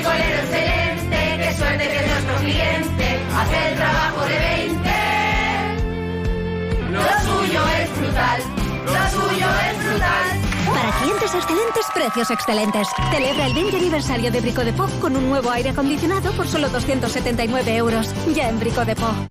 Bricolero 0.00 0.38
excelente, 0.38 1.18
qué 1.36 1.54
suerte 1.58 1.88
que 1.88 1.96
es 1.96 2.06
nuestro 2.06 2.36
cliente, 2.36 3.20
hace 3.36 3.68
el 3.68 3.74
trabajo 3.76 4.24
de 4.24 4.38
20. 4.38 4.90
Lo 6.90 7.02
suyo 7.20 7.60
es 7.82 7.98
brutal, 7.98 8.40
lo 8.86 9.10
suyo 9.10 9.46
es 9.46 9.76
brutal. 9.84 10.40
Para 10.72 10.90
clientes 11.00 11.34
excelentes, 11.34 11.86
precios 11.92 12.30
excelentes. 12.30 12.88
Celebra 13.10 13.46
el 13.46 13.52
20 13.52 13.76
aniversario 13.76 14.30
de 14.30 14.40
Brico 14.40 14.64
de 14.64 14.72
Pop 14.72 14.88
con 15.02 15.16
un 15.16 15.28
nuevo 15.28 15.50
aire 15.50 15.68
acondicionado 15.68 16.32
por 16.32 16.48
solo 16.48 16.70
279 16.70 17.76
euros. 17.76 18.08
Ya 18.34 18.48
en 18.48 18.58
Brico 18.58 18.86
de 18.86 18.96
Pop. 18.96 19.28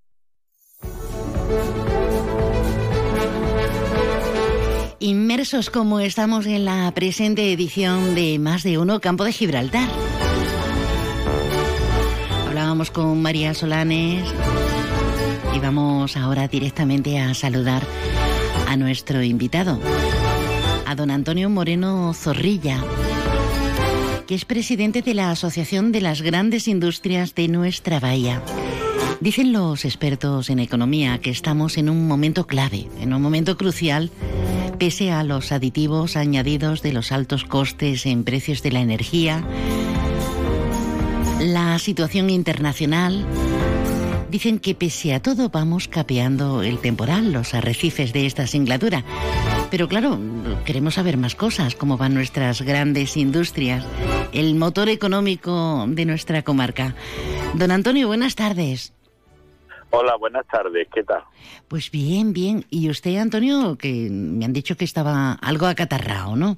Inmersos 5.00 5.72
como 5.72 6.00
estamos 6.00 6.46
en 6.46 6.66
la 6.66 6.92
presente 6.94 7.52
edición 7.52 8.14
de 8.14 8.38
Más 8.38 8.62
de 8.62 8.78
Uno 8.78 9.02
Campo 9.02 9.24
de 9.24 9.32
Gibraltar. 9.32 9.90
Con 12.88 13.22
María 13.22 13.54
Solanes 13.54 14.24
y 15.54 15.60
vamos 15.60 16.16
ahora 16.16 16.48
directamente 16.48 17.20
a 17.20 17.34
saludar 17.34 17.84
a 18.70 18.78
nuestro 18.78 19.22
invitado, 19.22 19.78
a 20.86 20.96
don 20.96 21.12
Antonio 21.12 21.50
Moreno 21.50 22.14
Zorrilla, 22.14 22.82
que 24.28 24.34
es 24.34 24.46
presidente 24.46 25.02
de 25.02 25.14
la 25.14 25.30
Asociación 25.30 25.92
de 25.92 26.00
las 26.00 26.22
Grandes 26.22 26.70
Industrias 26.70 27.36
de 27.36 27.50
nuestra 27.50 28.00
Bahía. 28.00 28.42
Dicen 29.20 29.52
los 29.52 29.84
expertos 29.84 30.50
en 30.50 30.60
economía 30.60 31.20
que 31.20 31.32
estamos 31.32 31.78
en 31.78 31.90
un 31.90 32.08
momento 32.08 32.48
clave, 32.48 32.88
en 33.02 33.14
un 33.14 33.22
momento 33.22 33.58
crucial, 33.58 34.10
pese 34.80 35.12
a 35.12 35.26
los 35.26 35.52
aditivos 35.52 36.16
añadidos 36.16 36.82
de 36.82 36.94
los 36.94 37.12
altos 37.12 37.44
costes 37.44 38.06
en 38.06 38.24
precios 38.24 38.64
de 38.64 38.72
la 38.72 38.80
energía, 38.80 39.44
la 41.40 41.80
situación 41.80 42.30
internacional. 42.30 43.26
Dicen 44.30 44.60
que 44.60 44.76
pese 44.76 45.14
a 45.14 45.22
todo 45.22 45.50
vamos 45.50 45.88
capeando 45.88 46.62
el 46.62 46.80
temporal, 46.80 47.32
los 47.32 47.54
arrecifes 47.54 48.14
de 48.14 48.26
esta 48.26 48.46
singladura. 48.46 49.04
Pero 49.72 49.88
claro, 49.88 50.20
queremos 50.66 50.96
saber 50.96 51.18
más 51.18 51.36
cosas, 51.36 51.76
cómo 51.76 51.98
van 51.98 52.14
nuestras 52.14 52.62
grandes 52.62 53.18
industrias, 53.18 53.86
el 54.34 54.56
motor 54.56 54.90
económico 54.90 55.86
de 55.88 56.06
nuestra 56.06 56.44
comarca. 56.44 56.94
Don 57.56 57.72
Antonio, 57.72 58.08
buenas 58.08 58.36
tardes. 58.36 58.94
Hola, 59.92 60.18
buenas 60.18 60.46
tardes, 60.46 60.88
¿qué 60.94 61.04
tal? 61.04 61.24
Pues 61.68 61.90
bien, 61.90 62.34
bien. 62.34 62.66
Y 62.70 62.90
usted, 62.90 63.18
Antonio, 63.18 63.76
que 63.78 64.10
me 64.12 64.46
han 64.46 64.54
dicho 64.54 64.76
que 64.76 64.86
estaba 64.86 65.34
algo 65.34 65.66
acatarrado, 65.66 66.36
¿no? 66.36 66.58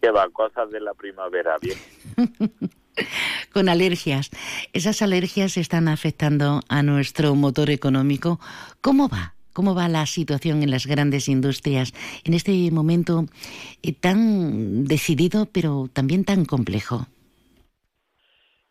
Que 0.00 0.10
va, 0.10 0.28
cosas 0.30 0.70
de 0.70 0.80
la 0.80 0.94
primavera, 0.94 1.58
bien. 1.60 1.76
Con 3.52 3.68
alergias. 3.68 4.30
Esas 4.72 5.02
alergias 5.02 5.56
están 5.56 5.88
afectando 5.88 6.60
a 6.68 6.82
nuestro 6.82 7.34
motor 7.34 7.70
económico. 7.70 8.38
¿Cómo 8.80 9.08
va? 9.08 9.34
¿Cómo 9.52 9.74
va 9.74 9.88
la 9.88 10.06
situación 10.06 10.62
en 10.62 10.70
las 10.70 10.86
grandes 10.86 11.28
industrias 11.28 11.92
en 12.24 12.34
este 12.34 12.70
momento 12.70 13.24
eh, 13.82 13.92
tan 13.92 14.84
decidido, 14.84 15.46
pero 15.52 15.88
también 15.92 16.24
tan 16.24 16.44
complejo? 16.44 17.06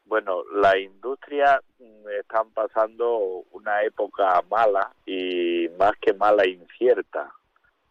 Bueno, 0.06 0.44
la 0.56 0.78
industria 0.79 1.59
mm, 1.79 2.07
están 2.22 2.52
pasando 2.52 3.18
una 3.52 3.84
época 3.84 4.41
mala 4.50 4.94
y 5.06 5.68
más 5.78 5.91
que 6.00 6.13
mala, 6.13 6.47
incierta. 6.47 7.34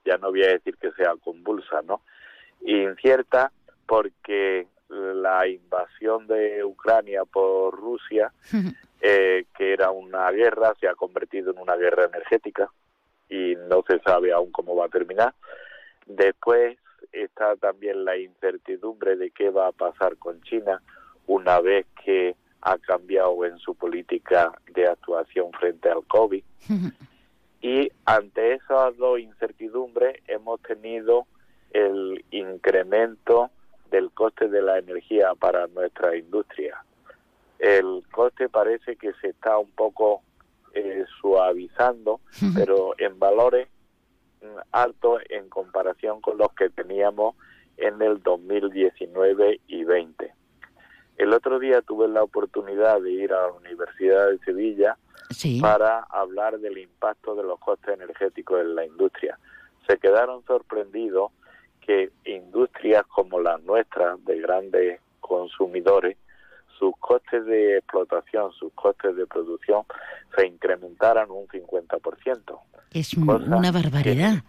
Ya 0.07 0.17
no 0.17 0.31
voy 0.31 0.45
a 0.45 0.53
decir 0.53 0.79
que 0.79 0.93
sea 0.93 1.13
convulsa, 1.23 1.83
¿no? 1.83 2.01
Incierta 2.63 3.53
porque 3.87 4.67
la 4.89 5.47
invasión 5.47 6.27
de 6.27 6.65
Ucrania 6.65 7.25
por 7.25 7.75
Rusia, 7.75 8.33
eh, 9.01 9.47
que 9.57 9.73
era 9.73 9.91
una 9.91 10.31
guerra, 10.31 10.75
se 10.81 10.89
ha 10.89 10.95
convertido 10.95 11.53
en 11.53 11.59
una 11.59 11.77
guerra 11.77 12.05
energética 12.05 12.71
y 13.29 13.57
no 13.69 13.83
se 13.87 13.99
sabe 14.01 14.33
aún 14.33 14.53
cómo 14.53 14.77
va 14.77 14.87
a 14.87 14.91
terminar. 14.91 15.35
Después 16.07 16.79
está 17.13 17.57
también 17.57 18.05
la 18.05 18.17
incertidumbre 18.17 19.17
de 19.17 19.31
qué 19.31 19.51
va 19.51 19.69
a 19.69 19.73
pasar 19.73 20.17
con 20.17 20.41
China 20.43 20.81
una 21.27 21.61
vez 21.61 21.87
que 22.05 22.37
ha 22.61 22.79
cambiado 22.79 23.45
en 23.45 23.59
su 23.59 23.75
política 23.75 24.53
de 24.73 24.87
actuación 24.87 25.53
frente 25.53 25.89
al 25.89 26.05
COVID. 26.07 26.43
Y 27.63 27.91
ante 28.05 28.55
esas 28.55 28.97
dos 28.97 29.19
incertidumbres 29.19 30.21
hemos 30.29 30.61
tenido 30.61 31.27
el 31.73 32.25
incremento 32.31 33.51
del 33.91 34.11
coste 34.11 34.49
de 34.49 34.63
la 34.63 34.79
energía 34.79 35.35
para 35.35 35.67
nuestra 35.69 36.17
industria. 36.17 36.83
El 37.59 38.03
coste 38.11 38.49
parece 38.49 38.97
que 38.97 39.13
se 39.21 39.29
está 39.29 39.59
un 39.59 39.71
poco 39.71 40.23
eh, 40.75 41.05
suavizando, 41.21 42.21
pero 42.55 42.95
en 42.99 43.19
valores 43.19 43.69
mm, 44.43 44.59
altos 44.73 45.23
en 45.31 45.49
comparación 45.49 46.21
con 46.21 46.37
los 46.39 46.53
que 46.53 46.69
teníamos 46.69 47.35
en 47.77 48.01
el 48.03 48.23
2019 48.23 49.61
y 49.67 49.85
20. 49.85 50.35
El 51.17 51.33
otro 51.33 51.59
día 51.59 51.81
tuve 51.81 52.09
la 52.09 52.23
oportunidad 52.23 53.01
de 53.01 53.11
ir 53.11 53.33
a 53.33 53.47
la 53.47 53.53
Universidad 53.53 54.29
de 54.29 54.39
Sevilla 54.41 54.99
para 55.61 56.01
hablar 56.11 56.59
del 56.59 56.79
impacto 56.79 57.35
de 57.35 57.43
los 57.43 57.59
costes 57.59 57.95
energéticos 57.95 58.61
en 58.61 58.75
la 58.75 58.85
industria. 58.85 59.39
Se 59.89 59.99
quedaron 59.99 60.45
sorprendidos 60.45 61.33
que 61.87 62.11
industrias 62.25 63.05
como 63.07 63.41
las 63.41 63.63
nuestras, 63.63 64.23
de 64.25 64.41
grandes 64.41 65.01
consumidores, 65.21 66.17
sus 66.79 66.95
costes 66.99 67.47
de 67.47 67.79
explotación, 67.79 68.53
sus 68.53 68.73
costes 68.75 69.17
de 69.17 69.27
producción 69.27 69.85
se 70.37 70.47
incrementaran 70.47 71.31
un 71.31 71.47
50%. 71.47 72.61
Es 72.93 73.15
una 73.15 73.71
barbaridad. 73.71 74.43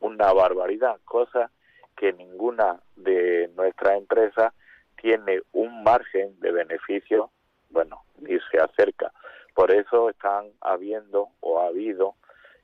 Una 0.00 0.32
barbaridad, 0.32 0.96
cosa 1.04 1.50
que 1.96 2.12
ninguna 2.12 2.80
de 2.96 3.50
nuestras 3.56 3.96
empresas 3.98 4.52
tiene 5.00 5.40
un 5.52 5.82
margen 5.82 6.38
de 6.40 6.52
beneficio, 6.52 7.30
bueno, 7.70 8.02
ni 8.20 8.38
se 8.50 8.58
acerca. 8.58 9.12
Por 9.54 9.72
eso 9.72 10.10
están 10.10 10.46
habiendo 10.60 11.28
o 11.40 11.60
ha 11.60 11.66
habido 11.66 12.14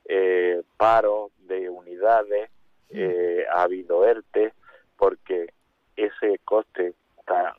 eh, 0.09 0.63
paros 0.77 1.33
de 1.47 1.69
unidades, 1.69 2.51
eh, 2.91 3.45
ha 3.53 3.63
habido 3.63 4.07
ERTE, 4.07 4.53
porque 4.97 5.53
ese 5.97 6.39
coste 6.45 6.95
tan 7.27 7.55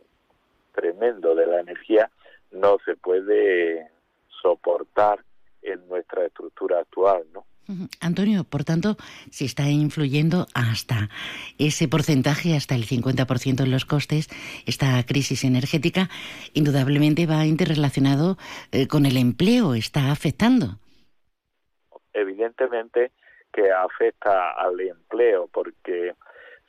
tremendo 0.74 1.36
de 1.36 1.46
la 1.46 1.60
energía 1.60 2.10
no 2.52 2.78
se 2.86 2.96
puede 2.96 3.90
soportar 4.42 5.24
en 5.62 5.88
nuestra 5.88 6.26
estructura 6.26 6.80
actual, 6.80 7.24
¿no? 7.34 7.46
Antonio, 8.02 8.46
por 8.46 8.64
tanto, 8.64 8.98
si 9.30 9.46
está 9.46 9.70
influyendo 9.70 10.48
hasta 10.56 11.10
ese 11.60 11.88
porcentaje, 11.88 12.56
hasta 12.56 12.74
el 12.74 12.86
50% 12.86 13.64
en 13.64 13.70
los 13.70 13.86
costes, 13.86 14.28
esta 14.66 15.04
crisis 15.06 15.44
energética, 15.44 16.10
indudablemente 16.56 17.28
va 17.28 17.46
interrelacionado 17.46 18.38
eh, 18.72 18.88
con 18.88 19.06
el 19.06 19.18
empleo, 19.18 19.76
está 19.76 20.12
afectando. 20.12 20.80
Evidentemente 22.14 23.12
que 23.60 23.72
afecta 23.72 24.52
al 24.52 24.80
empleo, 24.80 25.48
porque 25.52 26.16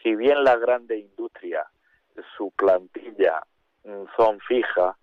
si 0.02 0.16
bien 0.16 0.42
la 0.42 0.56
grande 0.56 0.98
industria, 0.98 1.64
su 2.36 2.50
plantilla 2.50 3.42
mm, 3.84 4.04
son 4.16 4.40
fijas, 4.40 4.96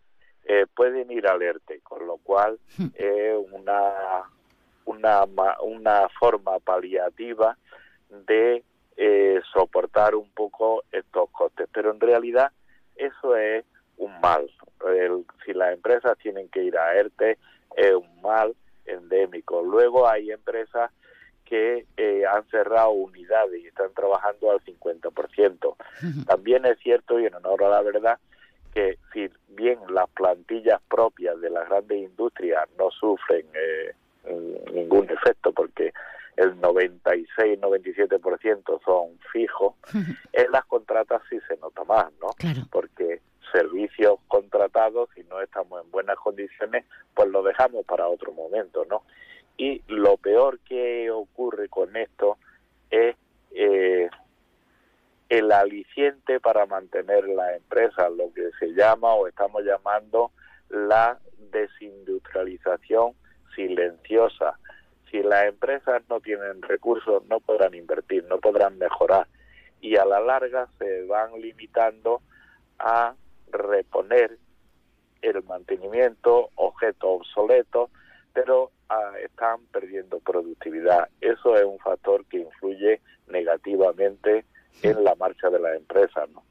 eh, 0.44 0.66
pueden 0.76 1.10
ir 1.12 1.28
al 1.28 1.42
ERTE, 1.42 1.80
con 1.82 2.06
lo 2.06 2.18
cual 2.18 2.60
es 2.96 3.36
una 3.52 4.24
una, 4.86 5.26
una 5.62 6.10
forma 6.20 6.60
paliativa 6.60 7.58
de 8.10 8.64
eh, 8.96 9.42
soportar 9.54 10.16
un 10.16 10.30
poco 10.32 10.84
estos 10.92 11.30
costes. 11.32 11.68
Pero 11.74 11.92
en 11.92 12.00
realidad 12.00 12.52
eso 12.96 13.36
es 13.36 13.66
un 13.98 14.20
mal. 14.22 14.50
si 15.46 15.54
las 15.54 15.74
empresas 15.74 16.18
tienen 16.20 16.50
que 16.50 16.64
ir 16.64 16.78
a 16.78 16.96
ERTE, 16.96 17.38
es 17.76 17.94
un 17.94 18.22
mal 18.22 18.56
endémico. 18.86 19.62
Luego 19.62 20.08
hay 20.08 20.32
empresas 20.32 20.92
que 21.48 21.86
eh, 21.96 22.24
han 22.26 22.46
cerrado 22.50 22.90
unidades 22.92 23.64
y 23.64 23.68
están 23.68 23.94
trabajando 23.94 24.52
al 24.52 24.60
50%. 24.64 25.76
También 26.26 26.66
es 26.66 26.78
cierto, 26.80 27.18
y 27.20 27.26
en 27.26 27.36
honor 27.36 27.64
a 27.64 27.70
la 27.70 27.82
verdad, 27.82 28.20
que 28.74 28.98
si 29.14 29.30
las 29.90 30.10
plantillas 30.10 30.82
propias 30.90 31.40
de 31.42 31.50
las 31.50 31.68
grandes 31.68 31.98
industrias 31.98 32.70
no 32.78 32.92
sufren 32.92 33.44
eh, 33.54 33.94
ningún 34.74 35.10
efecto 35.10 35.52
porque 35.52 35.92
el 36.36 36.56
96-97% 36.62 38.80
son 38.86 39.18
fijos, 39.32 39.74
en 40.34 40.52
las 40.52 40.64
contratas 40.66 41.24
sí 41.30 41.40
se 41.48 41.58
nota 41.58 41.84
más, 41.86 42.12
¿no? 42.22 42.30
Porque 42.72 43.22
servicios 43.52 44.20
contratados, 44.28 45.10
si 45.16 45.24
no 45.24 45.42
estamos 45.42 45.84
en 45.84 45.90
buenas 45.90 46.18
condiciones, 46.18 46.86
pues 47.16 47.28
lo 47.30 47.42
dejamos 47.42 47.84
para 47.86 48.08
otro 48.08 48.32
momento, 48.34 48.86
¿no? 48.86 49.02
Y 49.58 49.82
lo 49.88 50.18
peor 50.18 50.60
que 50.60 51.10
ocurre 51.12 51.68
con 51.68 51.96
esto 51.96 52.38
es 52.90 53.16
eh, 53.52 54.10
el 55.30 55.52
aliciente 55.52 56.40
para 56.40 56.66
mantener 56.66 57.28
la 57.28 57.56
empresa, 57.56 58.10
lo 58.10 58.32
que 58.34 58.52
se 58.60 58.74
llama 58.74 59.14
o 59.14 59.28
estamos 59.28 59.64
llamando 59.64 60.32
la 60.70 61.20
desindustrialización 61.52 63.14
silenciosa. 63.56 64.60
Si 65.10 65.24
las 65.24 65.46
empresas 65.46 66.04
no 66.10 66.20
tienen 66.20 66.62
recursos, 66.62 67.26
no 67.26 67.40
podrán 67.40 67.74
invertir, 67.74 68.26
no 68.26 68.38
podrán 68.38 68.78
mejorar 68.78 69.28
y 69.82 69.96
a 69.96 70.06
la 70.06 70.20
larga 70.20 70.68
se 70.78 71.04
van 71.06 71.40
limitando 71.40 72.22
a 72.80 73.16
reponer 73.52 74.38
el 75.22 75.44
mantenimiento, 75.44 76.50
objetos 76.56 77.22
obsoletos, 77.22 77.90
pero 78.38 78.70
ah, 78.90 79.14
están 79.24 79.66
perdiendo 79.72 80.20
productividad. 80.20 81.10
Eso 81.22 81.58
es 81.58 81.66
un 81.66 81.80
factor 81.80 82.24
que 82.28 82.38
influye 82.38 83.02
negativamente 83.30 84.46
en 84.84 85.04
la 85.04 85.16
marcha 85.16 85.50
de 85.50 85.60
la 85.60 85.76
empresa, 85.76 86.24
¿no? 86.32 86.44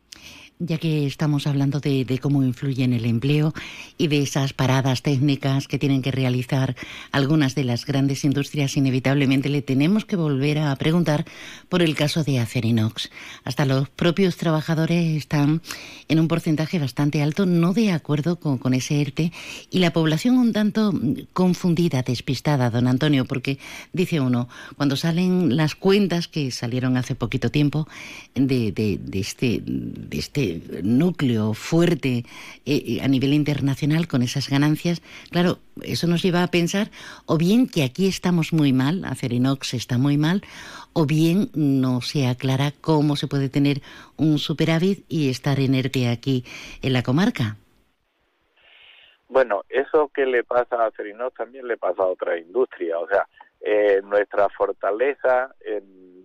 Ya 0.59 0.79
que 0.79 1.07
estamos 1.07 1.47
hablando 1.47 1.81
de, 1.81 2.19
cómo 2.21 2.43
influye 2.43 2.85
en 2.85 2.95
el 2.95 3.05
empleo 3.05 3.53
y 3.99 4.09
de 4.09 4.23
esas 4.23 4.53
paradas 4.53 5.03
técnicas 5.03 5.69
que 5.69 5.79
tienen 5.79 6.01
que 6.01 6.11
realizar 6.11 6.77
algunas 7.13 7.55
de 7.55 7.65
las 7.65 7.85
grandes 7.85 8.25
industrias, 8.25 8.77
inevitablemente 8.77 9.49
le 9.51 9.61
tenemos 9.61 10.05
que 10.05 10.17
volver 10.17 10.59
a 10.59 10.75
preguntar 10.77 11.27
por 11.69 11.83
el 11.83 11.95
caso 11.95 12.25
de 12.25 12.39
Acerinox. 12.39 13.11
Hasta 13.45 13.67
los 13.67 13.89
propios 13.91 14.37
trabajadores 14.37 15.17
están 15.17 15.61
en 16.09 16.21
un 16.21 16.29
porcentaje 16.29 16.79
bastante 16.79 17.23
alto, 17.23 17.45
no 17.45 17.75
de 17.75 17.93
acuerdo 17.93 18.37
con, 18.37 18.57
con 18.59 18.73
ese 18.73 19.01
ERTE, 19.01 19.33
y 19.71 19.81
la 19.81 19.93
población 19.93 20.39
un 20.39 20.53
tanto 20.53 20.93
confundida, 21.33 22.03
despistada, 22.03 22.71
don 22.71 22.87
Antonio, 22.87 23.27
porque 23.27 23.59
dice 23.93 24.21
uno, 24.21 24.49
cuando 24.77 24.97
salen 24.97 25.57
las 25.57 25.75
cuentas 25.75 26.29
que 26.29 26.51
salieron 26.51 26.97
hace 26.97 27.15
poquito 27.15 27.51
tiempo 27.51 27.87
de, 28.35 28.73
de, 28.73 28.99
de 28.99 29.21
este, 29.21 29.63
de 29.65 30.19
este 30.19 30.46
núcleo 30.83 31.55
fuerte 31.55 32.25
eh, 32.65 32.83
eh, 32.87 33.01
a 33.03 33.09
nivel 33.09 33.33
internacional 33.33 34.09
con 34.09 34.23
esas 34.23 34.49
ganancias, 34.49 35.03
claro, 35.31 35.59
eso 35.83 36.07
nos 36.07 36.23
lleva 36.23 36.43
a 36.43 36.51
pensar 36.51 36.89
o 37.27 37.39
bien 37.39 37.69
que 37.69 37.85
aquí 37.85 38.07
estamos 38.07 38.53
muy 38.53 38.73
mal, 38.73 39.05
Acerinox 39.05 39.75
está 39.75 39.99
muy 39.99 40.17
mal, 40.19 40.43
o 40.93 41.07
bien 41.07 41.51
no 41.55 42.01
se 42.01 42.27
aclara 42.27 42.73
cómo 42.81 43.17
se 43.17 43.29
puede 43.29 43.49
tener 43.49 43.83
un 44.17 44.39
superávit 44.39 45.05
y 45.09 45.31
estar 45.31 45.61
enerte 45.61 46.09
aquí 46.09 46.45
en 46.83 46.93
la 46.93 47.03
comarca. 47.03 47.57
Bueno, 49.29 49.65
eso 49.69 50.11
que 50.15 50.25
le 50.25 50.45
pasa 50.45 50.77
a 50.77 50.87
Acerinox 50.87 51.37
también 51.37 51.67
le 51.67 51.77
pasa 51.77 52.03
a 52.03 52.07
otra 52.07 52.39
industria. 52.39 52.99
O 52.99 53.09
sea, 53.09 53.27
eh, 53.61 54.01
nuestra 54.05 54.49
fortaleza 54.51 55.51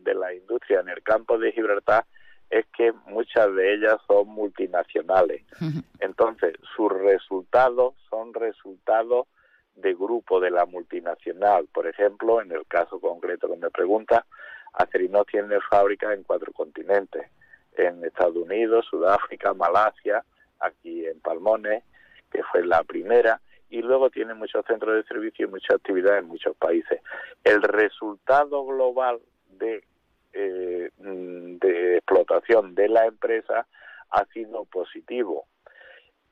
de 0.04 0.14
la 0.14 0.34
industria 0.34 0.82
en 0.82 0.90
el 0.90 1.02
campo 1.04 1.38
de 1.38 1.52
Gibraltar 1.52 2.06
es 2.52 2.66
que 2.76 2.92
muchas 3.08 3.54
de 3.56 3.74
ellas 3.74 3.98
son 4.08 4.28
multinacionales. 4.28 5.44
Entonces, 6.00 6.54
sus 6.76 6.92
resultados 6.92 7.96
son 8.10 8.34
resultados 8.34 9.28
de 9.76 9.94
grupo 9.94 10.42
de 10.42 10.52
la 10.52 10.66
multinacional. 10.66 11.68
Por 11.74 11.88
ejemplo, 11.88 12.42
en 12.42 12.52
el 12.52 12.68
caso 12.68 13.00
concreto 13.00 13.48
que 13.48 13.56
me 13.56 13.70
pregunta, 13.70 14.26
Acerinox 14.74 15.32
tiene 15.32 15.60
fábricas 15.70 16.14
en 16.14 16.24
cuatro 16.24 16.52
continentes, 16.52 17.26
en 17.78 18.04
Estados 18.04 18.36
Unidos, 18.36 18.86
Sudáfrica, 18.90 19.54
Malasia, 19.54 20.24
aquí 20.60 21.06
en 21.08 21.22
Palmones, 21.22 21.84
que 22.32 22.44
fue 22.44 22.66
la 22.66 22.84
primera, 22.84 23.40
y 23.70 23.82
luego 23.82 24.10
tiene 24.10 24.34
muchos 24.34 24.66
centros 24.66 24.96
de 24.96 25.04
servicio 25.04 25.46
y 25.46 25.50
mucha 25.50 25.76
actividad 25.76 26.18
en 26.18 26.26
muchos 26.26 26.56
países. 26.58 27.02
El 27.46 27.62
resultado 27.62 28.66
global 28.66 29.22
de 29.52 29.86
eh, 30.34 30.90
de 30.98 31.98
explotación 31.98 32.76
de 32.76 32.90
la 32.90 33.06
empresa 33.06 33.68
ha 34.10 34.26
sido 34.34 34.66
positivo. 34.66 35.48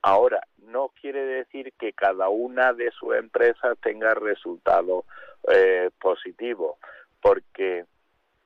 Ahora, 0.02 0.42
no 0.58 0.92
quiere 1.02 1.26
decir 1.26 1.74
que 1.78 1.94
cada 1.94 2.30
una 2.30 2.74
de 2.74 2.90
sus 2.92 3.16
empresas 3.16 3.78
tenga 3.82 4.14
resultados 4.14 5.06
eh, 5.52 5.90
positivos, 6.00 6.78
porque 7.22 7.86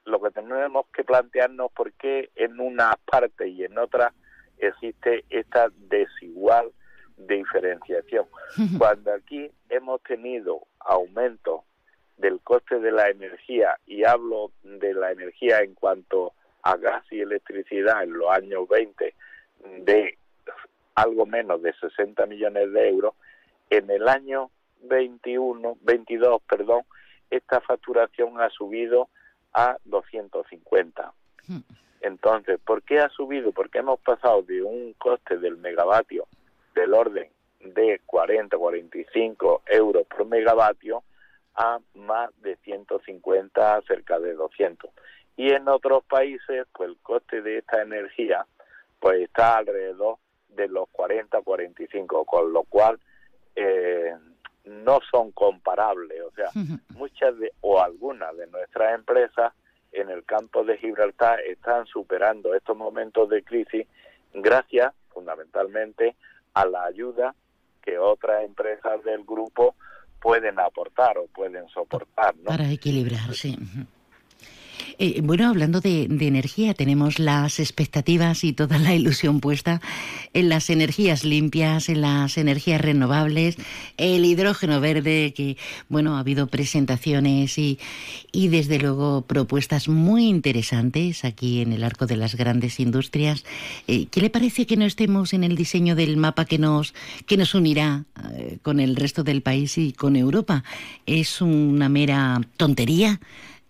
lo 0.06 0.22
que 0.22 0.32
tenemos 0.32 0.88
que 0.94 1.04
plantearnos 1.04 1.72
por 1.72 1.94
qué 1.94 2.32
en 2.36 2.60
una 2.60 2.98
parte 3.06 3.48
y 3.48 3.64
en 3.64 3.78
otra 3.78 4.14
existe 4.58 5.26
esta 5.30 5.70
desigual 5.76 6.72
diferenciación. 7.18 8.26
Cuando 8.78 9.14
aquí 9.14 9.52
hemos 9.70 10.02
tenido 10.04 10.66
aumentos 10.80 11.62
del 12.24 12.40
coste 12.40 12.80
de 12.80 12.94
la 12.94 13.10
energía 13.10 13.78
y 13.86 14.06
hablo 14.06 14.52
de 14.64 14.94
la 14.94 15.12
energía 15.12 15.60
en 15.60 15.74
cuanto 15.74 16.32
a 16.62 16.78
gas 16.78 17.04
y 17.12 17.20
electricidad 17.20 18.02
en 18.02 18.14
los 18.14 18.32
años 18.32 18.66
20 18.70 19.14
de 19.80 20.18
algo 20.96 21.26
menos 21.26 21.62
de 21.62 21.74
60 21.74 22.26
millones 22.28 22.72
de 22.72 22.88
euros, 22.88 23.14
en 23.70 23.90
el 23.90 24.08
año 24.08 24.52
21, 24.84 25.78
22, 25.82 26.42
perdón, 26.44 26.84
esta 27.30 27.60
facturación 27.60 28.40
ha 28.40 28.50
subido 28.52 29.10
a 29.54 29.78
250. 29.84 31.12
Hmm. 31.48 31.58
Entonces, 32.00 32.58
¿por 32.66 32.84
qué 32.84 33.00
ha 33.00 33.10
subido? 33.10 33.52
Porque 33.52 33.80
hemos 33.80 34.00
pasado 34.00 34.44
de 34.44 34.62
un 34.62 34.94
coste 34.94 35.38
del 35.40 35.58
megavatio 35.58 36.26
del 36.74 36.94
orden 36.94 37.30
de 37.60 38.00
40, 38.06 38.58
45 38.58 39.64
euros 39.68 40.08
por 40.08 40.26
megavatio 40.26 41.04
a 41.56 41.80
más 41.96 42.30
de 42.42 42.56
150, 42.58 43.82
cerca 43.88 44.20
de 44.20 44.34
200. 44.34 44.90
Y 45.36 45.52
en 45.52 45.68
otros 45.68 46.04
países, 46.06 46.68
pues 46.74 46.90
el 46.90 46.98
coste 46.98 47.42
de 47.42 47.60
esta 47.60 47.82
energía 47.82 48.46
pues 49.00 49.22
está 49.22 49.58
alrededor 49.58 50.18
de 50.50 50.68
los 50.68 50.88
40, 50.90 51.42
45, 51.42 52.26
con 52.26 52.54
lo 52.54 52.64
cual 52.64 53.00
eh, 53.56 54.14
no 54.66 55.00
son 55.12 55.32
comparables. 55.32 56.22
O 56.22 56.32
sea, 56.32 56.50
muchas 56.96 57.38
de, 57.38 57.52
o 57.62 57.82
algunas 57.82 58.36
de 58.38 58.48
nuestras 58.48 58.96
empresas 58.96 59.54
en 59.92 60.10
el 60.10 60.24
campo 60.26 60.64
de 60.64 60.78
Gibraltar 60.78 61.40
están 61.42 61.86
superando 61.86 62.54
estos 62.56 62.76
momentos 62.76 63.30
de 63.30 63.44
crisis 63.44 63.88
gracias 64.34 64.94
fundamentalmente 65.10 66.16
a 66.54 66.66
la 66.66 66.86
ayuda 66.86 67.36
que 67.82 68.00
otras 68.00 68.44
empresas 68.44 69.04
del 69.04 69.24
grupo 69.24 69.76
pueden 70.24 70.58
aportar 70.58 71.18
o 71.18 71.28
pueden 71.28 71.68
soportar. 71.68 72.34
¿no? 72.38 72.46
Para 72.46 72.72
equilibrar, 72.72 73.34
sí. 73.34 73.58
Eh, 75.00 75.22
bueno, 75.24 75.50
hablando 75.50 75.82
de, 75.82 76.04
energía, 76.04 76.74
tenemos 76.74 77.20
las 77.20 77.60
expectativas 77.60 78.44
y 78.44 78.54
toda 78.54 78.78
la 78.78 78.96
ilusión 78.96 79.40
puesta 79.40 79.82
en 80.34 80.50
las 80.50 80.70
energías 80.70 81.24
limpias, 81.24 81.90
en 81.90 82.02
las 82.02 82.38
energías 82.38 82.82
renovables, 82.82 83.58
el 83.98 84.26
hidrógeno 84.26 84.80
verde, 84.80 85.34
que, 85.36 85.58
bueno, 85.90 86.16
ha 86.16 86.20
habido 86.20 86.48
presentaciones 86.48 87.58
y, 87.58 87.80
y 88.32 88.48
desde 88.48 88.80
luego 88.80 89.24
propuestas 89.24 89.88
muy 89.88 90.28
interesantes 90.28 91.26
aquí 91.26 91.62
en 91.62 91.74
el 91.74 91.84
arco 91.84 92.06
de 92.06 92.18
las 92.18 92.36
grandes 92.36 92.80
industrias. 92.80 93.44
Eh, 93.88 94.08
¿Qué 94.08 94.22
le 94.22 94.30
parece 94.30 94.66
que 94.66 94.78
no 94.78 94.86
estemos 94.86 95.34
en 95.34 95.44
el 95.44 95.56
diseño 95.56 95.96
del 95.96 96.18
mapa 96.18 96.46
que 96.46 96.58
nos, 96.58 96.94
que 97.26 97.38
nos 97.38 97.56
unirá 97.56 98.06
eh, 98.34 98.58
con 98.62 98.80
el 98.80 98.96
resto 98.96 99.24
del 99.24 99.42
país 99.42 99.78
y 99.78 99.94
con 99.94 100.16
Europa? 100.16 100.64
¿Es 101.06 101.42
una 101.42 101.90
mera 101.90 102.42
tontería? 102.58 103.20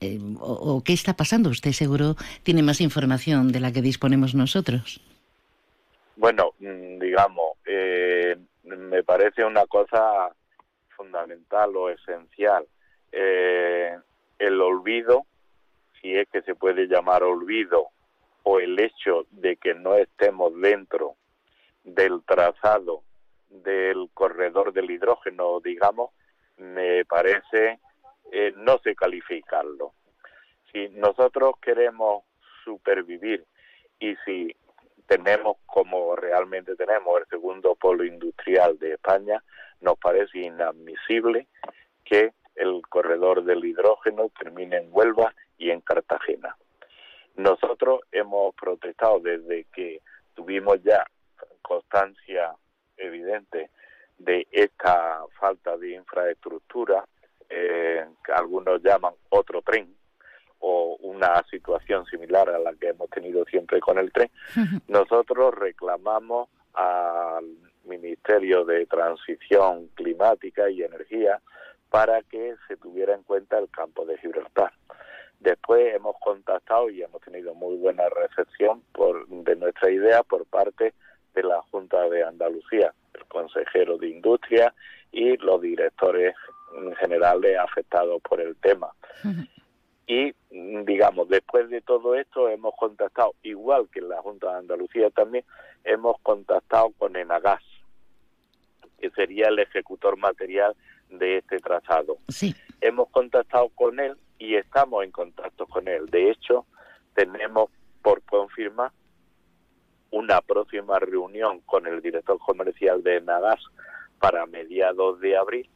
Eh, 0.03 0.19
o, 0.39 0.83
qué 0.83 0.91
está 0.91 1.13
pasando? 1.13 1.49
Usted 1.49 1.71
seguro 1.71 2.15
tiene 2.43 2.61
más 2.61 2.81
información 2.81 3.53
de 3.53 3.61
la 3.61 3.71
que 3.71 3.81
disponemos 3.81 4.35
nosotros. 4.35 4.99
Bueno, 6.17 6.51
mm, 6.59 6.99
digamos, 6.99 7.57
eh, 7.65 8.35
me 8.63 9.03
parece 9.03 9.45
una 9.45 9.65
cosa 9.65 10.29
fundamental 10.97 11.75
o 11.77 11.89
esencial. 11.89 12.65
Eh, 13.11 13.97
el 14.39 14.61
olvido, 14.61 15.25
si 16.01 16.13
es 16.15 16.27
que 16.29 16.41
se 16.41 16.53
puede 16.53 16.87
llamar 16.87 17.23
olvido, 17.23 17.87
o 18.43 18.59
el 18.59 18.77
hecho 18.77 19.25
de 19.31 19.55
que 19.55 19.73
no 19.73 19.95
estemos 19.95 20.51
dentro 20.59 21.15
del 21.85 22.21
trazado 22.25 23.03
del 23.49 24.09
corredor 24.13 24.73
del 24.73 24.91
hidrógeno, 24.91 25.61
digamos, 25.61 26.09
me 26.57 27.05
parece 27.05 27.79
eh, 28.35 28.51
no 28.57 28.79
sé 28.79 28.95
calificarlo. 28.95 29.93
Si 30.71 30.89
nosotros 30.89 31.53
queremos 31.61 32.23
supervivir 32.63 33.45
y 33.99 34.15
si 34.25 34.55
tenemos 35.05 35.57
como 35.67 36.15
realmente 36.15 36.75
tenemos 36.75 37.19
el 37.19 37.27
segundo 37.27 37.75
polo 37.75 38.03
industrial, 38.03 38.79
de 38.79 38.93
España, 38.93 39.43
nos 39.81 39.99
parece 39.99 40.39
inadmisible 40.39 41.47
que 42.03 42.33
el 42.55 42.81
corredor 42.89 43.43
del 43.43 43.63
hidrógeno 43.63 44.31
termine 44.39 44.77
en 44.77 44.87
Huelva 44.91 45.35
y 45.59 45.69
en 45.69 45.81
Cartagena. 45.81 46.57
Nosotros 47.35 48.01
hemos 48.11 48.55
protestado 48.55 49.19
desde 49.19 49.65
que 49.65 50.01
tuvimos 50.33 50.81
ya 50.83 51.05
constancia 51.61 52.55
evidente 52.97 53.69
de 54.17 54.47
esta 54.51 55.23
falta 55.39 55.77
de 55.77 55.91
infraestructura, 55.91 57.05
eh, 57.55 58.05
que 58.25 58.31
algunos 58.31 58.81
llaman 58.81 59.13
otro 59.29 59.61
tren, 59.61 59.95
o 60.59 60.95
una 61.01 61.43
situación 61.51 62.05
similar 62.05 62.49
a 62.49 62.57
la 62.57 62.73
que 62.73 62.89
hemos 62.89 63.09
tenido 63.09 63.43
siempre 63.45 63.79
con 63.79 63.97
el 63.99 64.11
tren, 64.11 64.31
nosotros 64.87 65.53
reclamamos 65.53 66.49
al 66.73 67.45
Ministerio 67.83 68.63
de 68.63 68.85
Transición 68.85 69.89
Climática 69.93 70.69
y 70.69 70.81
Energía 70.81 71.41
para 71.89 72.23
que 72.23 72.55
se 72.67 72.77
tuviera 72.77 73.13
en 73.13 73.23
cuenta 73.23 73.59
el 73.59 73.69
campo 73.69 74.05
de 74.05 74.17
Gibraltar. 74.17 74.71
Después 75.39 75.93
hemos 75.93 76.15
contactado 76.21 76.89
y 76.89 77.03
hemos 77.03 77.21
tenido 77.21 77.53
muy 77.53 77.75
buena 77.75 78.03
recepción 78.09 78.81
por, 78.93 79.27
de 79.27 79.55
nuestra 79.57 79.91
idea 79.91 80.23
por 80.23 80.45
parte 80.45 80.93
de 81.35 81.43
la 81.43 81.61
Junta 81.63 82.07
de 82.09 82.23
Andalucía, 82.23 82.93
el 83.13 83.25
consejero 83.25 83.97
de 83.97 84.07
Industria 84.07 84.73
y 85.11 85.35
los 85.37 85.61
directores 85.61 86.33
generales 86.99 87.57
afectados 87.57 88.21
por 88.21 88.41
el 88.41 88.55
tema. 88.55 88.91
Y, 90.05 90.33
digamos, 90.51 91.29
después 91.29 91.69
de 91.69 91.81
todo 91.81 92.15
esto 92.15 92.49
hemos 92.49 92.75
contactado, 92.75 93.33
igual 93.43 93.87
que 93.89 94.01
la 94.01 94.21
Junta 94.21 94.51
de 94.51 94.57
Andalucía 94.59 95.09
también, 95.09 95.45
hemos 95.83 96.19
contactado 96.21 96.91
con 96.97 97.15
Enagas, 97.15 97.61
que 98.99 99.09
sería 99.11 99.47
el 99.47 99.59
ejecutor 99.59 100.17
material 100.17 100.75
de 101.09 101.37
este 101.37 101.59
trazado. 101.59 102.17
Sí. 102.27 102.53
Hemos 102.81 103.09
contactado 103.09 103.69
con 103.69 103.99
él 103.99 104.17
y 104.37 104.55
estamos 104.55 105.03
en 105.03 105.11
contacto 105.11 105.65
con 105.67 105.87
él. 105.87 106.07
De 106.07 106.31
hecho, 106.31 106.65
tenemos 107.13 107.69
por 108.01 108.21
confirmar 108.23 108.91
una 110.11 110.41
próxima 110.41 110.99
reunión 110.99 111.61
con 111.61 111.87
el 111.87 112.01
director 112.01 112.37
comercial 112.39 113.01
de 113.03 113.21
Nagas 113.21 113.61
para 114.19 114.45
mediados 114.45 115.19
de 115.21 115.37
abril 115.37 115.69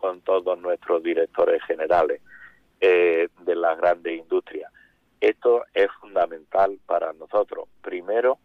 con 0.00 0.22
todos 0.22 0.58
nuestros 0.58 1.02
directores 1.02 1.62
generales 1.64 2.22
eh, 2.80 3.28
de 3.40 3.54
las 3.54 3.76
grandes 3.78 4.18
industrias. 4.18 4.72
Esto 5.20 5.64
es 5.74 5.88
fundamental 6.00 6.78
para 6.86 7.12
nosotros. 7.12 7.68
Primero, 7.82 8.38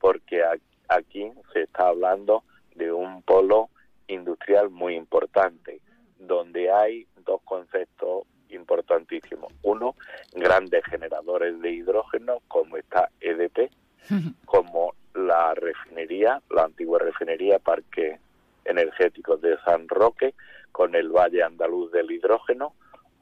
porque 0.00 0.42
aquí 0.88 1.30
se 1.52 1.62
está 1.62 1.88
hablando 1.88 2.42
de 2.74 2.90
un 2.92 3.22
polo 3.22 3.70
industrial 4.08 4.70
muy 4.70 4.96
importante, 4.96 5.80
donde 6.18 6.72
hay 6.72 7.06
dos 7.24 7.40
conceptos 7.44 8.24
importantísimos. 8.48 9.52
Uno, 9.62 9.94
grandes 10.32 10.84
generadores 10.86 11.60
de 11.60 11.70
hidrógeno, 11.70 12.40
como 12.48 12.76
está 12.76 13.10
EDP, 13.20 13.70
como 14.44 14.94
la 15.14 15.54
refinería, 15.54 16.42
la 16.50 16.64
antigua 16.64 16.98
refinería 16.98 17.60
Parque 17.60 18.18
Energético 18.64 19.36
de 19.36 19.56
San 19.64 19.88
Roque, 19.88 20.34
con 20.76 20.94
el 20.94 21.08
Valle 21.08 21.42
Andaluz 21.42 21.90
del 21.90 22.10
Hidrógeno, 22.10 22.74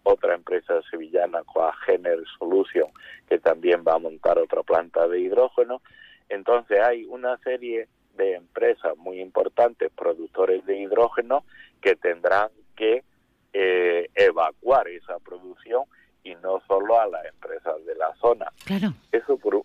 otra 0.02 0.34
empresa 0.34 0.74
sevillana, 0.90 1.44
Coagener 1.44 2.18
Solution, 2.36 2.88
que 3.28 3.38
también 3.38 3.84
va 3.86 3.94
a 3.94 4.00
montar 4.00 4.40
otra 4.40 4.64
planta 4.64 5.06
de 5.06 5.20
hidrógeno. 5.20 5.80
Entonces 6.28 6.80
hay 6.80 7.04
una 7.04 7.38
serie 7.38 7.86
de 8.16 8.34
empresas 8.34 8.96
muy 8.96 9.20
importantes, 9.20 9.88
productores 9.96 10.66
de 10.66 10.80
hidrógeno, 10.80 11.44
que 11.80 11.94
tendrán 11.94 12.48
que 12.74 13.04
eh, 13.52 14.08
evacuar 14.16 14.88
esa 14.88 15.20
producción 15.20 15.84
y 16.24 16.34
no 16.34 16.60
solo 16.66 17.00
a 17.00 17.06
las 17.06 17.24
empresas 17.26 17.76
de 17.86 17.94
la 17.94 18.12
zona. 18.16 18.46
Claro. 18.64 18.94
Eso 19.12 19.36
por... 19.36 19.62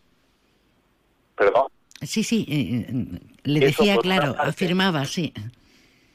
Perdón. 1.36 1.72
Sí, 2.04 2.24
sí, 2.24 2.46
eh, 2.48 2.86
eh, 2.88 3.20
le 3.46 3.60
decía 3.60 3.98
claro, 3.98 4.36
afirmaba, 4.38 5.06
sí. 5.06 5.34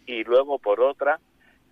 Y 0.07 0.23
luego 0.23 0.61
por 0.61 0.81
otra, 0.81 1.19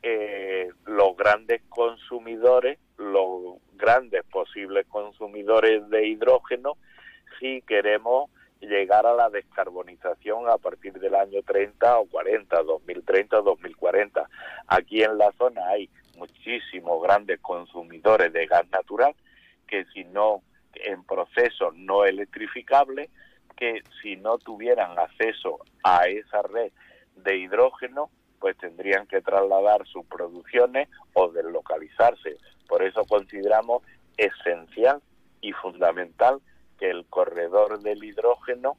los 0.02 1.16
grandes 1.16 1.62
consumidores, 1.68 2.78
los 2.96 3.58
grandes 3.74 4.24
posibles 4.24 4.86
consumidores 4.88 5.88
de 5.90 6.08
hidrógeno, 6.08 6.76
si 7.38 7.62
queremos 7.62 8.30
llegar 8.60 9.06
a 9.06 9.14
la 9.14 9.28
descarbonización 9.30 10.48
a 10.48 10.56
partir 10.56 10.92
del 10.94 11.14
año 11.14 11.42
30 11.42 11.98
o 11.98 12.06
40, 12.06 12.62
2030 12.62 13.40
o 13.40 13.42
2040. 13.42 14.28
Aquí 14.68 15.02
en 15.02 15.18
la 15.18 15.32
zona 15.32 15.66
hay 15.68 15.88
muchísimos 16.16 17.02
grandes 17.02 17.40
consumidores 17.40 18.32
de 18.32 18.46
gas 18.46 18.68
natural 18.70 19.14
que 19.66 19.84
si 19.86 20.04
no 20.04 20.42
en 20.74 21.04
proceso 21.04 21.72
no 21.74 22.04
electrificable, 22.04 23.10
que 23.56 23.82
si 24.00 24.16
no 24.16 24.38
tuvieran 24.38 24.98
acceso 24.98 25.58
a 25.82 26.06
esa 26.06 26.42
red 26.42 26.72
de 27.16 27.36
hidrógeno, 27.36 28.10
pues 28.42 28.58
tendrían 28.58 29.06
que 29.06 29.22
trasladar 29.22 29.86
sus 29.86 30.04
producciones 30.06 30.88
o 31.12 31.28
deslocalizarse. 31.28 32.38
Por 32.66 32.82
eso 32.82 33.04
consideramos 33.04 33.84
esencial 34.16 35.00
y 35.40 35.52
fundamental 35.52 36.40
que 36.76 36.90
el 36.90 37.06
corredor 37.06 37.78
del 37.82 38.02
hidrógeno 38.02 38.76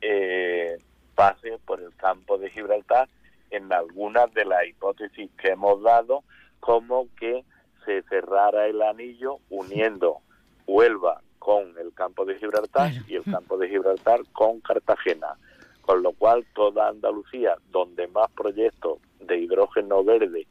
eh, 0.00 0.78
pase 1.14 1.58
por 1.66 1.82
el 1.82 1.94
campo 1.96 2.38
de 2.38 2.48
Gibraltar 2.48 3.06
en 3.50 3.70
algunas 3.70 4.32
de 4.32 4.46
las 4.46 4.66
hipótesis 4.66 5.30
que 5.36 5.48
hemos 5.48 5.82
dado, 5.82 6.24
como 6.60 7.06
que 7.20 7.44
se 7.84 8.00
cerrara 8.04 8.66
el 8.66 8.80
anillo 8.80 9.40
uniendo 9.50 10.20
Huelva 10.66 11.20
con 11.38 11.76
el 11.78 11.92
campo 11.92 12.24
de 12.24 12.38
Gibraltar 12.38 12.92
y 13.06 13.16
el 13.16 13.24
campo 13.24 13.58
de 13.58 13.68
Gibraltar 13.68 14.20
con 14.32 14.60
Cartagena, 14.60 15.36
con 15.82 16.02
lo 16.02 16.12
cual 16.12 16.46
toda 16.54 16.88
Andalucía, 16.88 17.56
donde 17.70 18.06
más 18.08 18.30
proyectos 18.32 18.98
de 19.20 19.38
hidrógeno 19.38 20.02
verde 20.02 20.46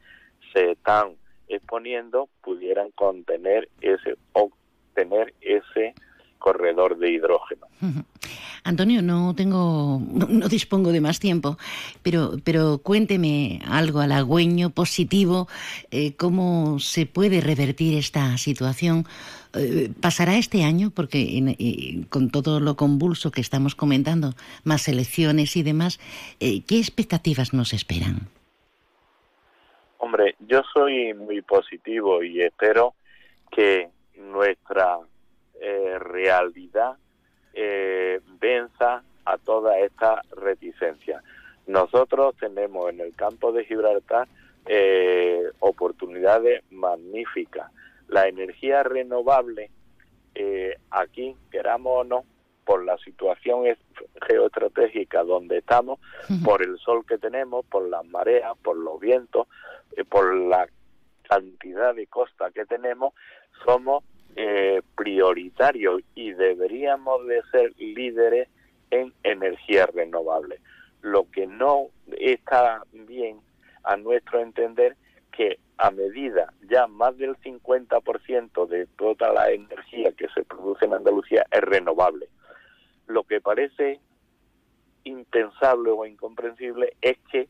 se 0.52 0.72
están 0.72 1.16
exponiendo, 1.48 2.28
pudieran 2.42 2.90
contener 2.92 3.68
ese 3.80 4.16
obtener 4.32 5.34
ese 5.40 5.94
corredor 6.42 6.98
de 6.98 7.12
hidrógeno. 7.12 7.66
Antonio, 8.64 9.02
no 9.02 9.34
tengo, 9.34 10.00
no, 10.12 10.48
dispongo 10.48 10.92
de 10.92 11.00
más 11.00 11.18
tiempo, 11.18 11.56
pero, 12.02 12.32
pero 12.44 12.78
cuénteme 12.78 13.60
algo 13.66 14.00
halagüeño, 14.00 14.70
positivo, 14.70 15.48
eh, 15.90 16.14
cómo 16.16 16.78
se 16.78 17.06
puede 17.06 17.40
revertir 17.40 17.96
esta 17.96 18.36
situación. 18.38 19.04
Eh, 19.54 19.90
¿Pasará 20.00 20.36
este 20.36 20.62
año? 20.64 20.90
Porque 20.94 22.04
con 22.08 22.30
todo 22.30 22.60
lo 22.60 22.76
convulso 22.76 23.30
que 23.30 23.40
estamos 23.40 23.74
comentando, 23.74 24.34
más 24.64 24.88
elecciones 24.88 25.56
y 25.56 25.62
demás, 25.62 25.98
eh, 26.40 26.62
¿qué 26.66 26.78
expectativas 26.78 27.52
nos 27.52 27.72
esperan? 27.72 28.28
Hombre, 29.98 30.34
yo 30.40 30.62
soy 30.72 31.14
muy 31.14 31.42
positivo 31.42 32.22
y 32.22 32.40
espero 32.40 32.94
que 33.50 33.88
nuestra 34.16 34.98
eh, 35.64 35.96
realidad 36.00 36.96
eh, 37.54 38.20
venza 38.40 39.04
a 39.24 39.38
toda 39.38 39.78
esta 39.78 40.20
reticencia. 40.36 41.22
Nosotros 41.68 42.34
tenemos 42.36 42.90
en 42.90 42.98
el 42.98 43.14
campo 43.14 43.52
de 43.52 43.64
Gibraltar 43.64 44.26
eh, 44.66 45.44
oportunidades 45.60 46.64
magníficas. 46.72 47.70
La 48.08 48.26
energía 48.26 48.82
renovable, 48.82 49.70
aquí, 50.90 51.36
queramos 51.52 52.00
o 52.00 52.04
no, 52.04 52.24
por 52.64 52.84
la 52.84 52.98
situación 52.98 53.62
geoestratégica 54.26 55.22
donde 55.22 55.58
estamos, 55.58 56.00
por 56.44 56.62
el 56.62 56.76
sol 56.78 57.06
que 57.06 57.18
tenemos, 57.18 57.64
por 57.66 57.88
las 57.88 58.04
mareas, 58.04 58.56
por 58.64 58.76
los 58.76 58.98
vientos, 58.98 59.46
por 60.08 60.34
la 60.34 60.66
cantidad 61.22 61.94
de 61.94 62.08
costa 62.08 62.50
que 62.50 62.66
tenemos, 62.66 63.14
somos 63.64 64.02
eh, 64.36 64.80
prioritario 64.96 65.98
y 66.14 66.32
deberíamos 66.32 67.26
de 67.26 67.42
ser 67.50 67.72
líderes 67.78 68.48
en 68.90 69.12
energía 69.22 69.86
renovable. 69.86 70.60
Lo 71.00 71.30
que 71.30 71.46
no 71.46 71.88
está 72.18 72.82
bien, 72.92 73.40
a 73.84 73.96
nuestro 73.96 74.40
entender, 74.40 74.96
que 75.32 75.58
a 75.78 75.90
medida 75.90 76.52
ya 76.70 76.86
más 76.86 77.16
del 77.18 77.36
50% 77.38 78.68
de 78.68 78.86
toda 78.86 79.32
la 79.32 79.50
energía 79.50 80.12
que 80.12 80.28
se 80.28 80.44
produce 80.44 80.84
en 80.84 80.94
Andalucía 80.94 81.44
es 81.50 81.60
renovable. 81.60 82.28
Lo 83.06 83.24
que 83.24 83.40
parece 83.40 84.00
impensable 85.04 85.90
o 85.90 86.06
incomprensible 86.06 86.94
es 87.00 87.18
que 87.30 87.48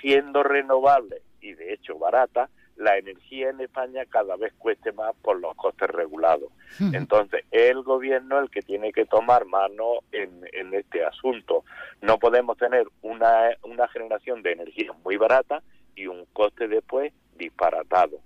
siendo 0.00 0.42
renovable 0.42 1.22
y 1.40 1.54
de 1.54 1.74
hecho 1.74 1.98
barata, 1.98 2.48
la 2.76 2.98
energía 2.98 3.50
en 3.50 3.60
España 3.60 4.04
cada 4.06 4.36
vez 4.36 4.52
cueste 4.58 4.92
más 4.92 5.14
por 5.22 5.40
los 5.40 5.54
costes 5.56 5.88
regulados. 5.88 6.50
Entonces, 6.92 7.44
es 7.50 7.70
el 7.70 7.82
gobierno 7.82 8.38
el 8.38 8.50
que 8.50 8.62
tiene 8.62 8.92
que 8.92 9.06
tomar 9.06 9.46
mano 9.46 10.00
en, 10.12 10.46
en 10.52 10.74
este 10.74 11.04
asunto. 11.04 11.64
No 12.02 12.18
podemos 12.18 12.58
tener 12.58 12.86
una, 13.02 13.50
una 13.62 13.88
generación 13.88 14.42
de 14.42 14.52
energía 14.52 14.92
muy 15.04 15.16
barata 15.16 15.62
y 15.94 16.06
un 16.06 16.26
coste 16.32 16.68
después 16.68 17.12
disparatado. 17.36 18.18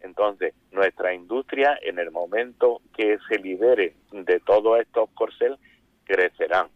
Entonces, 0.00 0.54
nuestra 0.72 1.14
industria, 1.14 1.78
en 1.80 1.98
el 1.98 2.10
momento 2.10 2.80
que 2.96 3.18
se 3.28 3.38
libere 3.38 3.94
de 4.10 4.40
todos 4.40 4.80
estos 4.80 5.08
corcel, 5.10 5.56
crecerán. 6.04 6.68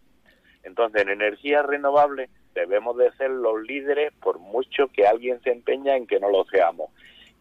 Entonces, 0.62 1.02
en 1.02 1.10
energía 1.10 1.62
renovable 1.62 2.28
debemos 2.54 2.96
de 2.96 3.12
ser 3.12 3.30
los 3.30 3.60
líderes 3.62 4.12
por 4.14 4.38
mucho 4.38 4.88
que 4.88 5.06
alguien 5.06 5.40
se 5.42 5.50
empeña 5.50 5.96
en 5.96 6.06
que 6.06 6.20
no 6.20 6.30
lo 6.30 6.44
seamos. 6.46 6.90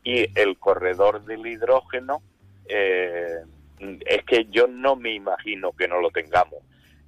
Y 0.05 0.27
el 0.39 0.57
corredor 0.57 1.25
del 1.25 1.45
hidrógeno 1.45 2.21
eh, 2.67 3.41
es 3.79 4.23
que 4.23 4.45
yo 4.45 4.67
no 4.67 4.95
me 4.95 5.13
imagino 5.13 5.73
que 5.73 5.87
no 5.87 5.99
lo 5.99 6.11
tengamos. 6.11 6.63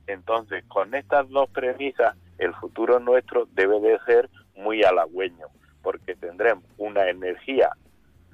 Entonces, 0.08 0.63
con 0.68 0.94
estas 0.96 1.30
dos 1.30 1.50
premisas, 1.50 2.18
el 2.38 2.54
futuro 2.56 3.00
nuestro 3.00 3.48
debe 3.54 3.80
de 3.80 4.00
ser 4.06 4.30
muy 4.56 4.84
halagüeño, 4.84 5.48
porque 5.82 6.16
tendremos 6.16 6.66
una 6.77 7.10
energía 7.10 7.70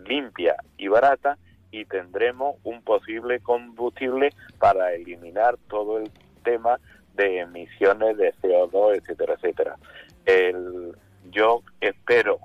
limpia 0.05 0.55
y 0.77 0.87
barata 0.87 1.37
y 1.71 1.85
tendremos 1.85 2.55
un 2.63 2.81
posible 2.83 3.39
combustible 3.41 4.29
para 4.59 4.93
eliminar 4.93 5.57
todo 5.67 5.97
el 5.97 6.11
tema 6.43 6.79
de 7.15 7.39
emisiones 7.39 8.17
de 8.17 8.33
CO2, 8.35 8.97
etcétera, 8.97 9.33
etcétera. 9.33 9.75
El, 10.25 10.95
yo 11.31 11.63
espero 11.81 12.39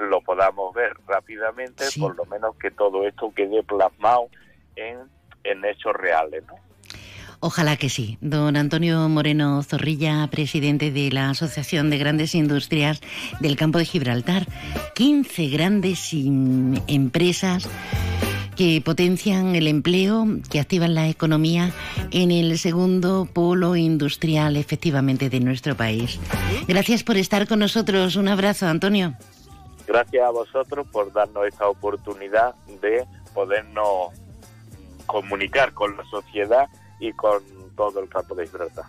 lo 0.00 0.20
podamos 0.20 0.74
ver 0.74 0.92
rápidamente, 1.06 1.84
por 1.98 2.16
lo 2.16 2.24
menos 2.26 2.56
que 2.56 2.70
todo 2.70 3.06
esto 3.06 3.32
quede 3.34 3.62
plasmado 3.62 4.28
en, 4.76 4.98
en 5.44 5.64
hechos 5.64 5.94
reales, 5.94 6.44
¿no? 6.46 6.54
Ojalá 7.42 7.78
que 7.78 7.88
sí. 7.88 8.18
Don 8.20 8.54
Antonio 8.56 9.08
Moreno 9.08 9.62
Zorrilla, 9.62 10.28
presidente 10.30 10.90
de 10.90 11.10
la 11.10 11.30
Asociación 11.30 11.88
de 11.88 11.96
Grandes 11.96 12.34
Industrias 12.34 13.00
del 13.40 13.56
Campo 13.56 13.78
de 13.78 13.86
Gibraltar. 13.86 14.46
15 14.94 15.48
grandes 15.48 16.10
empresas 16.12 17.66
que 18.56 18.82
potencian 18.84 19.56
el 19.56 19.68
empleo, 19.68 20.26
que 20.50 20.60
activan 20.60 20.94
la 20.94 21.08
economía 21.08 21.72
en 22.10 22.30
el 22.30 22.58
segundo 22.58 23.26
polo 23.32 23.74
industrial 23.74 24.58
efectivamente 24.58 25.30
de 25.30 25.40
nuestro 25.40 25.74
país. 25.78 26.20
Gracias 26.68 27.02
por 27.02 27.16
estar 27.16 27.48
con 27.48 27.60
nosotros. 27.60 28.16
Un 28.16 28.28
abrazo, 28.28 28.66
Antonio. 28.66 29.16
Gracias 29.90 30.24
a 30.24 30.30
vosotros 30.30 30.86
por 30.92 31.12
darnos 31.12 31.48
esta 31.48 31.68
oportunidad 31.68 32.54
de 32.80 33.04
podernos 33.34 34.12
comunicar 35.04 35.74
con 35.74 35.96
la 35.96 36.04
sociedad 36.04 36.68
y 37.00 37.12
con 37.12 37.42
todo 37.76 37.98
el 37.98 38.08
campo 38.08 38.36
de 38.36 38.46
Gibraltar. 38.46 38.84